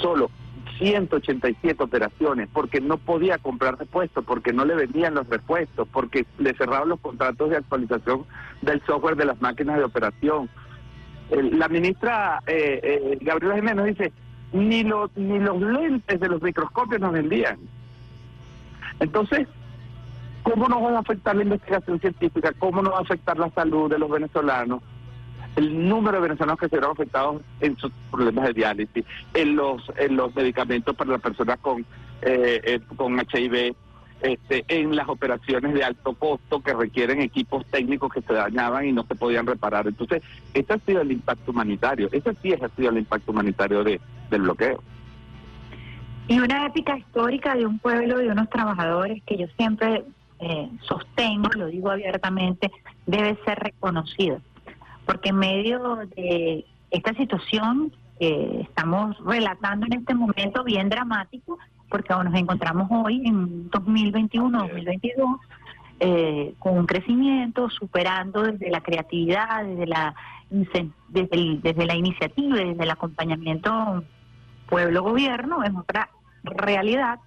[0.02, 0.30] solo
[0.78, 6.54] 187 operaciones porque no podía comprar repuestos, porque no le vendían los repuestos, porque le
[6.56, 8.26] cerraban los contratos de actualización
[8.62, 10.50] del software de las máquinas de operación.
[11.32, 14.12] la ministra eh, eh, Gabriela Jiménez dice,
[14.52, 17.58] ni los, ni los lentes de los microscopios nos vendían.
[19.00, 19.48] Entonces,
[20.44, 22.54] ¿cómo nos va a afectar la investigación científica?
[22.60, 24.82] ¿Cómo nos va a afectar la salud de los venezolanos?
[25.56, 29.84] el número de venezolanos que se vieron afectados en sus problemas de diálisis, en los
[29.98, 31.82] en los medicamentos para las personas con
[32.24, 33.76] eh, eh con HIV,
[34.22, 38.94] este, en las operaciones de alto costo que requieren equipos técnicos que se dañaban y
[38.94, 39.88] no se podían reparar.
[39.88, 44.00] Entonces, ese ha sido el impacto humanitario, ese sí ha sido el impacto humanitario de,
[44.30, 44.82] del bloqueo.
[46.30, 50.06] Y una épica histórica de un pueblo, de unos trabajadores que yo siempre
[50.40, 52.72] eh, sostengo, lo digo abiertamente,
[53.06, 54.40] debe ser reconocida
[55.06, 61.58] porque en medio de esta situación que estamos relatando en este momento bien dramático,
[61.90, 65.40] porque nos encontramos hoy en 2021-2022
[66.00, 70.16] eh, con un crecimiento, superando desde la creatividad, desde la
[70.50, 74.04] desde, desde la iniciativa, desde el acompañamiento
[74.70, 76.10] pueblo-gobierno, es otra
[76.44, 77.20] realidad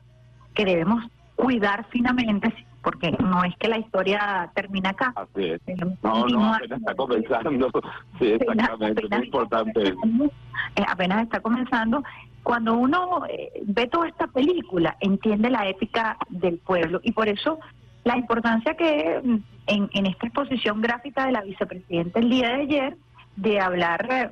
[0.54, 2.54] que debemos cuidar finamente
[2.86, 5.12] porque no es que la historia termina acá.
[5.16, 5.60] Así es.
[6.04, 7.70] No, no, apenas está comenzando.
[8.16, 9.88] Sí, exactamente, es importante.
[9.88, 12.04] Eh, apenas está comenzando.
[12.44, 17.58] Cuando uno eh, ve toda esta película, entiende la épica del pueblo y por eso
[18.04, 22.62] la importancia que mm, en, en esta exposición gráfica de la vicepresidenta el día de
[22.62, 22.96] ayer,
[23.34, 24.30] de hablar eh,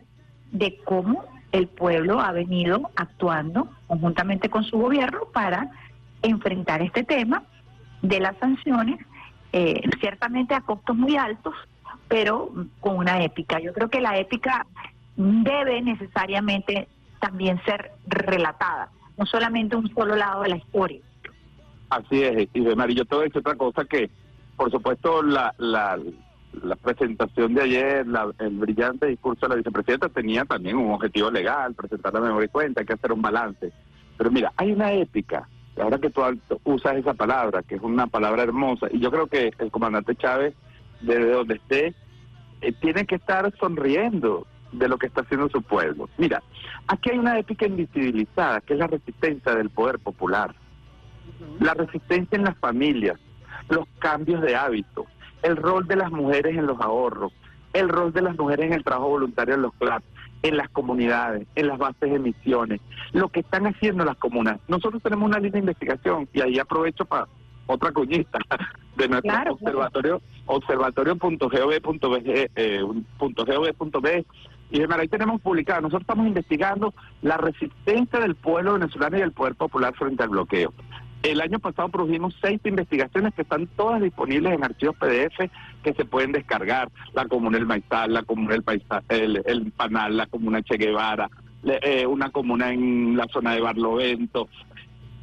[0.52, 5.72] de cómo el pueblo ha venido actuando conjuntamente con su gobierno para
[6.22, 7.42] enfrentar este tema
[8.04, 9.00] de las sanciones,
[9.52, 11.54] eh, ciertamente a costos muy altos,
[12.06, 13.58] pero con una épica.
[13.60, 14.66] Yo creo que la épica
[15.16, 16.86] debe necesariamente
[17.18, 21.00] también ser relatada, no solamente un solo lado de la historia.
[21.88, 24.10] Así es, y de Marillo, te voy a decir otra cosa que,
[24.56, 25.98] por supuesto, la, la,
[26.62, 28.06] la presentación de ayer,
[28.38, 32.50] el brillante discurso de la vicepresidenta tenía también un objetivo legal, presentar la memoria y
[32.50, 33.72] cuenta, hay que hacer un balance.
[34.18, 35.48] Pero mira, hay una épica
[35.80, 36.22] ahora que tú
[36.64, 40.54] usas esa palabra, que es una palabra hermosa, y yo creo que el comandante Chávez,
[41.00, 41.94] desde donde esté,
[42.60, 46.08] eh, tiene que estar sonriendo de lo que está haciendo su pueblo.
[46.18, 46.42] Mira,
[46.88, 50.54] aquí hay una épica invisibilizada, que es la resistencia del poder popular,
[51.60, 53.18] la resistencia en las familias,
[53.68, 55.06] los cambios de hábito,
[55.42, 57.32] el rol de las mujeres en los ahorros,
[57.72, 60.02] el rol de las mujeres en el trabajo voluntario en los CLAP,
[60.44, 64.60] en las comunidades, en las bases de misiones, lo que están haciendo las comunas.
[64.68, 67.26] Nosotros tenemos una línea de investigación y ahí aprovecho para
[67.66, 68.38] otra cuñita
[68.96, 72.84] de nuestro observatorio, observatorio.gov.b, eh,
[74.70, 79.32] y de ahí tenemos publicado, nosotros estamos investigando la resistencia del pueblo venezolano y del
[79.32, 80.74] poder popular frente al bloqueo.
[81.24, 85.50] El año pasado produjimos seis investigaciones que están todas disponibles en archivos PDF
[85.82, 86.90] que se pueden descargar.
[87.14, 91.30] La comuna del Maizal, la comuna del Paisa, el, el Panal, la comuna Che Guevara,
[91.64, 94.50] eh, una comuna en la zona de Barlovento.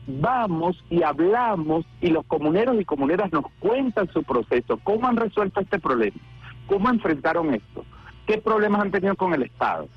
[0.07, 5.59] Vamos y hablamos y los comuneros y comuneras nos cuentan su proceso, cómo han resuelto
[5.59, 6.17] este problema,
[6.65, 7.85] cómo enfrentaron esto,
[8.25, 9.87] qué problemas han tenido con el Estado,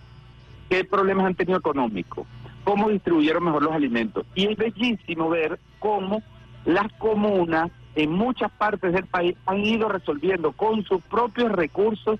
[0.69, 2.27] qué problemas han tenido económicos,
[2.65, 4.27] cómo distribuyeron mejor los alimentos.
[4.35, 6.23] Y es bellísimo ver cómo
[6.65, 12.19] las comunas en muchas partes del país han ido resolviendo con sus propios recursos,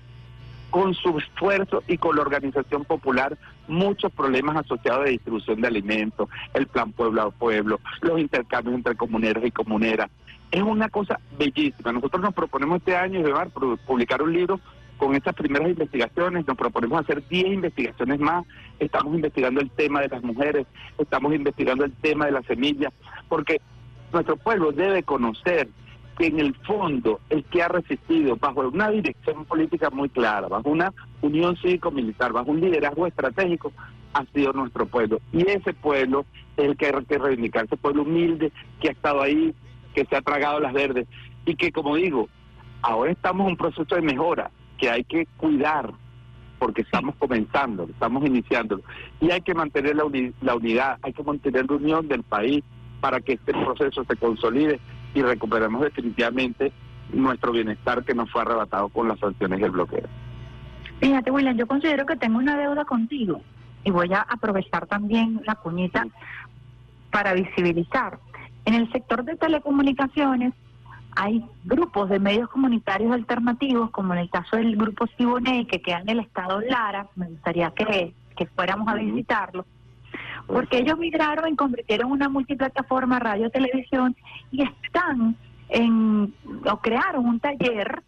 [0.69, 6.29] con su esfuerzo y con la organización popular muchos problemas asociados a distribución de alimentos,
[6.53, 10.09] el plan pueblo a pueblo, los intercambios entre comuneros y comuneras.
[10.51, 11.91] Es una cosa bellísima.
[11.91, 14.59] Nosotros nos proponemos este año llevar, publicar un libro
[14.97, 18.45] con estas primeras investigaciones, nos proponemos hacer 10 investigaciones más,
[18.79, 22.93] estamos investigando el tema de las mujeres, estamos investigando el tema de las semillas,
[23.27, 23.61] porque
[24.13, 25.67] nuestro pueblo debe conocer
[26.17, 30.69] que en el fondo el que ha resistido bajo una dirección política muy clara, bajo
[30.69, 33.73] una unión cívico-militar, bajo un liderazgo estratégico,
[34.13, 35.19] ha sido nuestro pueblo.
[35.33, 39.21] Y ese pueblo es el que hay que reivindicar, ese pueblo humilde que ha estado
[39.21, 39.53] ahí,
[39.93, 41.05] que se ha tragado las verdes.
[41.45, 42.29] Y que, como digo,
[42.81, 45.91] ahora estamos en un proceso de mejora que hay que cuidar
[46.59, 48.81] porque estamos comenzando, estamos iniciando.
[49.19, 50.05] Y hay que mantener la,
[50.41, 52.63] la unidad, hay que mantener la unión del país
[53.01, 54.79] para que este proceso se consolide
[55.13, 56.71] y recuperemos definitivamente
[57.13, 60.07] nuestro bienestar que nos fue arrebatado con las sanciones y el bloqueo.
[60.99, 63.41] Fíjate, William, yo considero que tengo una deuda contigo
[63.83, 66.07] y voy a aprovechar también la puñita
[67.11, 68.17] para visibilizar.
[68.65, 70.53] En el sector de telecomunicaciones
[71.15, 75.99] hay grupos de medios comunitarios alternativos, como en el caso del grupo Siboney, que queda
[75.99, 79.65] en el estado Lara, me gustaría que, que fuéramos a visitarlo,
[80.45, 84.15] porque ellos migraron y convirtieron una multiplataforma radio televisión
[84.51, 85.35] y están
[85.69, 86.33] en
[86.69, 88.03] o crearon un taller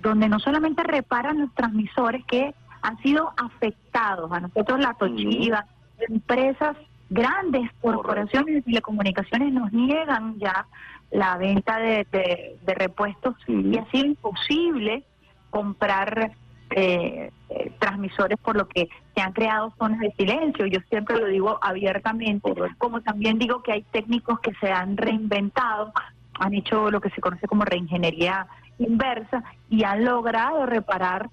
[0.00, 5.66] donde no solamente reparan los transmisores que han sido afectados, a nosotros la Tochiva,
[6.08, 6.76] empresas
[7.10, 10.66] grandes corporaciones de telecomunicaciones nos niegan ya
[11.12, 15.04] la venta de, de, repuestos y ha sido imposible
[15.50, 16.32] comprar
[16.70, 20.64] eh, eh, transmisores por lo que se han creado zonas de silencio.
[20.66, 25.92] Yo siempre lo digo abiertamente, como también digo que hay técnicos que se han reinventado,
[26.38, 28.46] han hecho lo que se conoce como reingeniería
[28.78, 31.28] inversa y han logrado reparar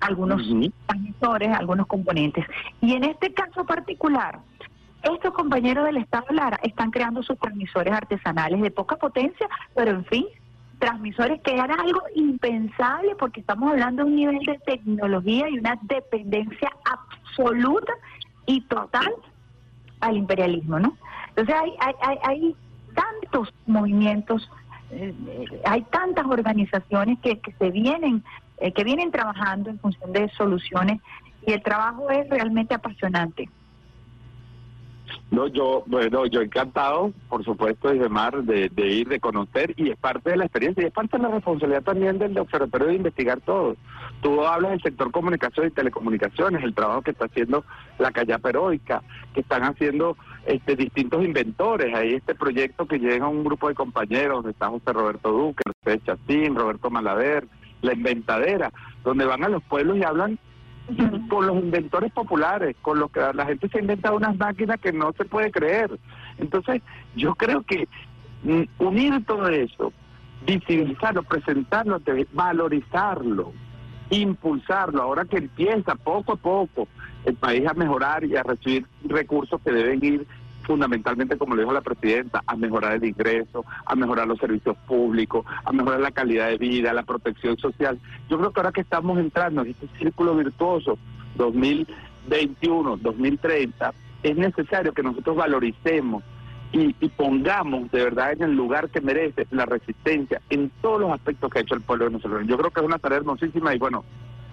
[0.00, 0.42] algunos
[0.86, 2.44] transmisores, algunos componentes.
[2.80, 4.40] Y en este caso particular,
[5.02, 10.04] estos compañeros del Estado Lara están creando sus transmisores artesanales de poca potencia, pero en
[10.04, 10.26] fin,
[10.78, 15.78] transmisores que era algo impensable porque estamos hablando de un nivel de tecnología y una
[15.82, 17.92] dependencia absoluta
[18.46, 19.12] y total
[20.00, 20.96] al imperialismo, ¿no?
[21.28, 22.56] Entonces hay, hay, hay, hay
[22.94, 24.50] tantos movimientos,
[24.90, 25.14] eh,
[25.64, 28.24] hay tantas organizaciones que, que se vienen
[28.62, 31.00] eh, que vienen trabajando en función de soluciones
[31.44, 33.48] y el trabajo es realmente apasionante.
[35.32, 39.96] No, yo, bueno, yo encantado, por supuesto, desde Mar, de, ir, de conocer, y es
[39.96, 43.40] parte de la experiencia, y es parte de la responsabilidad también del observatorio de investigar
[43.40, 43.74] todo.
[44.20, 47.64] Tú hablas del sector comunicación y telecomunicaciones, el trabajo que está haciendo
[47.98, 51.94] la Callapa Heroica, que están haciendo este, distintos inventores.
[51.94, 56.56] Hay este proyecto que llega un grupo de compañeros, está José Roberto Duque, José Chacín,
[56.56, 57.48] Roberto Malaver,
[57.80, 58.70] la inventadera,
[59.02, 60.38] donde van a los pueblos y hablan
[61.28, 65.12] con los inventores populares, con los que la gente se inventa unas máquinas que no
[65.12, 65.90] se puede creer.
[66.38, 66.82] Entonces,
[67.14, 67.88] yo creo que
[68.42, 69.92] mm, unir todo eso,
[70.46, 72.00] visibilizarlo, presentarlo,
[72.32, 73.52] valorizarlo,
[74.10, 76.88] impulsarlo, ahora que empieza poco a poco
[77.24, 80.26] el país a mejorar y a recibir recursos que deben ir
[80.62, 85.44] fundamentalmente, como le dijo la presidenta, a mejorar el ingreso, a mejorar los servicios públicos,
[85.64, 87.98] a mejorar la calidad de vida, la protección social.
[88.28, 90.98] Yo creo que ahora que estamos entrando en este círculo virtuoso
[91.36, 96.22] 2021, 2030, es necesario que nosotros valoricemos
[96.72, 101.12] y, y, pongamos de verdad en el lugar que merece la resistencia en todos los
[101.12, 102.46] aspectos que ha hecho el pueblo venezolano.
[102.46, 104.04] Yo creo que es una tarea hermosísima y bueno,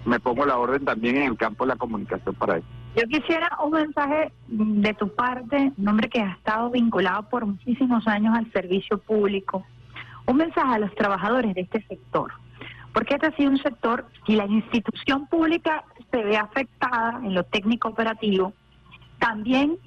[0.06, 2.67] me pongo la orden también en el campo de la comunicación para eso.
[2.95, 8.08] Yo quisiera un mensaje de tu parte, un hombre que ha estado vinculado por muchísimos
[8.08, 9.63] años al servicio público,
[10.25, 12.32] un mensaje a los trabajadores de este sector,
[12.93, 17.43] porque este ha sido un sector y la institución pública se ve afectada en lo
[17.43, 18.54] técnico operativo,
[19.19, 19.78] también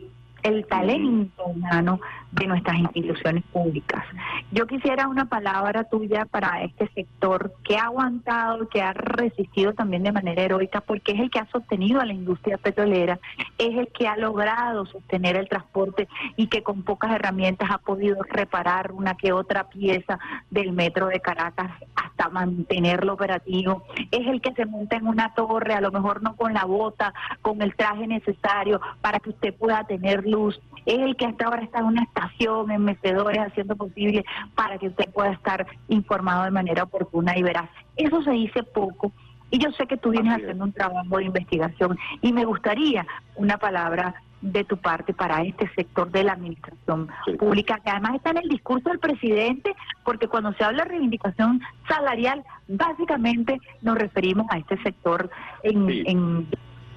[0.43, 2.01] el talento humano
[2.33, 4.05] de nuestras instituciones públicas.
[4.51, 10.03] Yo quisiera una palabra tuya para este sector que ha aguantado, que ha resistido también
[10.03, 13.21] de manera heroica, porque es el que ha sostenido a la industria petrolera,
[13.59, 18.23] es el que ha logrado sostener el transporte y que con pocas herramientas ha podido
[18.23, 20.19] reparar una que otra pieza
[20.51, 25.75] del metro de Caracas hasta mantenerlo operativo, es el que se monta en una torre,
[25.75, 29.85] a lo mejor no con la bota, con el traje necesario para que usted pueda
[29.85, 34.25] tener luz, es el que hasta ahora está en una estación, en mecedores, haciendo posible
[34.55, 37.71] para que usted pueda estar informado de manera oportuna y veraz.
[37.97, 39.13] Eso se dice poco.
[39.51, 43.59] Y yo sé que tú vienes haciendo un trabajo de investigación y me gustaría una
[43.59, 48.39] palabra de tu parte para este sector de la administración pública, que además está en
[48.39, 54.59] el discurso del presidente, porque cuando se habla de reivindicación salarial, básicamente nos referimos a
[54.59, 55.31] este sector
[55.63, 56.49] en,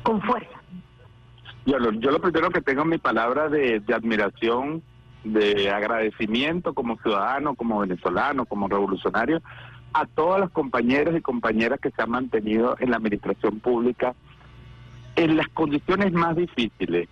[0.02, 0.55] con fuerza.
[1.66, 4.84] Yo lo, yo lo primero que tengo mi palabra de, admiración,
[5.24, 9.42] de agradecimiento como ciudadano, como venezolano, como revolucionario,
[9.94, 14.14] a todos los compañeros y compañeras que se han mantenido en la administración pública
[15.16, 17.08] en las condiciones más difíciles,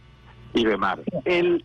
[0.54, 1.00] y demás.
[1.26, 1.64] El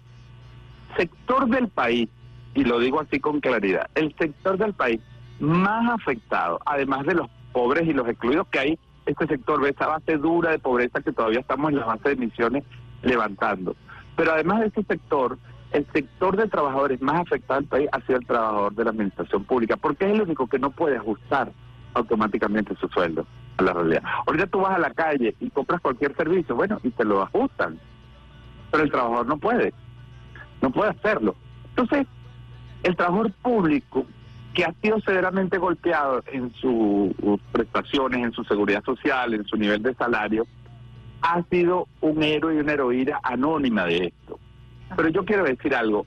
[0.97, 2.09] sector del país,
[2.55, 5.01] y lo digo así con claridad, el sector del país
[5.39, 9.87] más afectado, además de los pobres y los excluidos que hay este sector ve esa
[9.87, 12.65] base dura de pobreza que todavía estamos en la base de emisiones
[13.03, 13.75] levantando.
[14.17, 15.39] Pero además de ese sector,
[15.73, 19.45] el sector de trabajadores más afectado del país ha sido el trabajador de la administración
[19.45, 21.51] pública, porque es el único que no puede ajustar
[21.95, 24.03] automáticamente su sueldo a la realidad.
[24.27, 27.79] Ahorita tú vas a la calle y compras cualquier servicio, bueno, y te lo ajustan,
[28.71, 29.73] pero el trabajador no puede,
[30.61, 31.35] no puede hacerlo.
[31.71, 32.07] Entonces,
[32.83, 34.05] el trabajador público
[34.55, 39.83] que ha sido severamente golpeado en sus prestaciones, en su seguridad social, en su nivel
[39.83, 40.47] de salario,
[41.23, 44.39] ha sido un héroe y una heroína anónima de esto.
[44.97, 46.07] Pero yo quiero decir algo.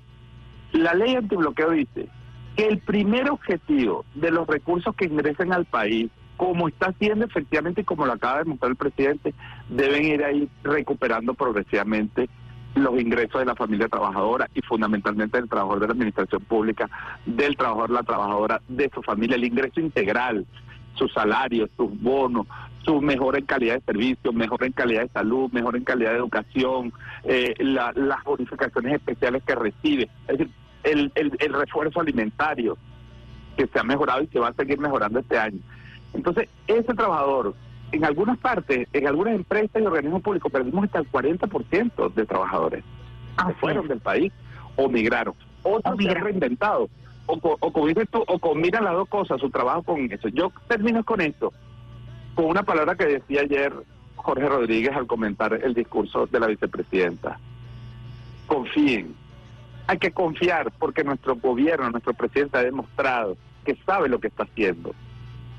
[0.73, 2.07] La ley antibloqueo dice
[2.55, 7.81] que el primer objetivo de los recursos que ingresen al país, como está haciendo efectivamente
[7.81, 9.33] y como lo acaba de mostrar el presidente,
[9.69, 12.29] deben ir ahí recuperando progresivamente
[12.75, 16.89] los ingresos de la familia trabajadora y fundamentalmente del trabajador de la administración pública,
[17.25, 20.45] del trabajador, la trabajadora, de su familia, el ingreso integral,
[20.95, 22.47] sus salarios, sus bonos,
[22.83, 26.17] su mejor en calidad de servicio, mejor en calidad de salud, mejor en calidad de
[26.17, 26.93] educación,
[27.23, 30.49] eh, las bonificaciones especiales que recibe, es decir,
[30.83, 32.77] el, el, el refuerzo alimentario
[33.55, 35.59] que se ha mejorado y se va a seguir mejorando este año.
[36.13, 37.53] Entonces, ese trabajador
[37.91, 42.83] en algunas partes, en algunas empresas y organismos públicos, perdimos hasta el 40% de trabajadores
[43.37, 44.31] que fueron del país
[44.75, 45.33] o migraron.
[45.63, 46.89] Otros se han reinventado.
[47.27, 50.27] O, o, tú, o combinan las dos cosas, su trabajo con eso.
[50.29, 51.53] Yo termino con esto,
[52.35, 53.73] con una palabra que decía ayer
[54.15, 57.39] Jorge Rodríguez al comentar el discurso de la vicepresidenta.
[58.47, 59.15] Confíen.
[59.87, 64.43] Hay que confiar porque nuestro gobierno, nuestro presidente ha demostrado que sabe lo que está
[64.43, 64.93] haciendo.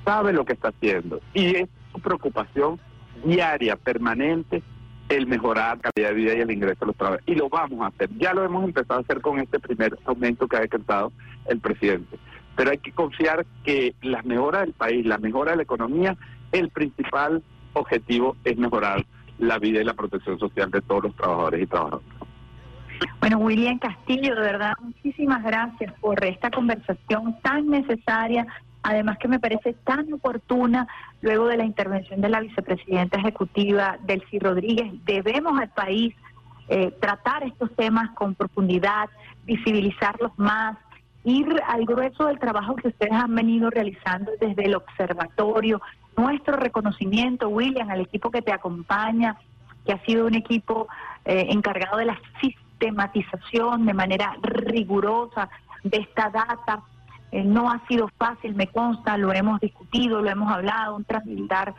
[0.05, 1.20] Sabe lo que está haciendo.
[1.33, 1.68] Y es
[2.01, 2.78] preocupación
[3.24, 4.62] diaria, permanente,
[5.09, 7.28] el mejorar la calidad de vida y el ingreso de los trabajadores.
[7.28, 8.11] Y lo vamos a hacer.
[8.18, 11.12] Ya lo hemos empezado a hacer con este primer aumento que ha decretado
[11.47, 12.18] el presidente.
[12.57, 16.16] Pero hay que confiar que la mejora del país, la mejora de la economía,
[16.53, 17.43] el principal
[17.74, 19.05] objetivo es mejorar
[19.38, 22.07] la vida y la protección social de todos los trabajadores y trabajadoras.
[23.20, 28.47] Bueno, William Castillo, de verdad, muchísimas gracias por esta conversación tan necesaria
[28.83, 30.89] además que me parece tan oportuna
[31.20, 34.93] luego de la intervención de la vicepresidenta ejecutiva Delcy Rodríguez.
[35.05, 36.14] Debemos al país
[36.68, 39.09] eh, tratar estos temas con profundidad,
[39.45, 40.76] visibilizarlos más,
[41.24, 45.80] ir al grueso del trabajo que ustedes han venido realizando desde el observatorio.
[46.16, 49.37] Nuestro reconocimiento, William, al equipo que te acompaña,
[49.87, 50.89] que ha sido un equipo
[51.24, 55.49] eh, encargado de la sistematización de manera rigurosa
[55.85, 56.83] de esta data
[57.33, 61.74] eh, no ha sido fácil, me consta, lo hemos discutido, lo hemos hablado, un transitar,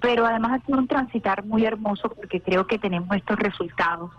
[0.00, 4.10] pero además ha sido un transitar muy hermoso porque creo que tenemos estos resultados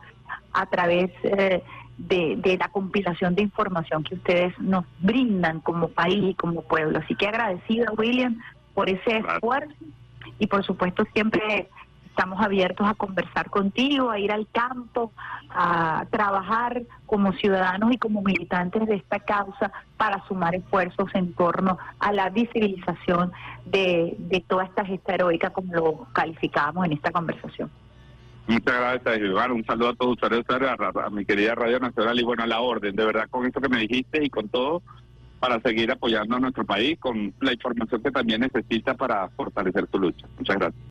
[0.53, 1.61] a través eh,
[1.97, 6.99] de, la compilación de información que ustedes nos brindan como país y como pueblo.
[6.99, 8.39] Así que agradecida, William,
[8.74, 9.76] por ese esfuerzo
[10.39, 11.70] y por supuesto siempre
[12.14, 15.11] estamos abiertos a conversar contigo, a ir al campo,
[15.49, 21.80] a trabajar como ciudadanos y como militantes de esta causa para sumar esfuerzos en torno
[21.99, 23.32] a la visibilización
[23.66, 27.72] de, de toda esta gesta heroica como lo calificábamos en esta conversación.
[28.45, 29.51] Muchas gracias, Iván.
[29.51, 32.59] Un saludo a todos ustedes, a, a mi querida Radio Nacional y bueno, a la
[32.59, 34.84] orden, de verdad, con esto que me dijiste y con todo,
[35.39, 39.97] para seguir apoyando a nuestro país con la información que también necesita para fortalecer su
[39.97, 40.28] lucha.
[40.38, 40.82] Muchas gracias.